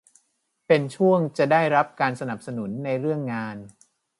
[0.67, 3.55] เป็นช่วงจะได้รับการสนับสนุนในเรื่องงาน